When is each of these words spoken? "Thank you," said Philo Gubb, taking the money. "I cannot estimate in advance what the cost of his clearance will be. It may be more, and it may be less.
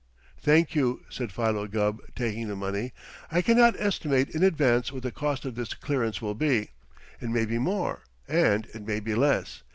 "Thank 0.39 0.73
you," 0.73 1.03
said 1.09 1.31
Philo 1.31 1.67
Gubb, 1.67 2.01
taking 2.15 2.47
the 2.47 2.55
money. 2.55 2.91
"I 3.31 3.43
cannot 3.43 3.79
estimate 3.79 4.31
in 4.31 4.41
advance 4.41 4.91
what 4.91 5.03
the 5.03 5.11
cost 5.11 5.45
of 5.45 5.57
his 5.57 5.75
clearance 5.75 6.23
will 6.23 6.33
be. 6.33 6.71
It 7.19 7.29
may 7.29 7.45
be 7.45 7.59
more, 7.59 8.01
and 8.27 8.65
it 8.73 8.81
may 8.81 8.99
be 8.99 9.13
less. 9.13 9.61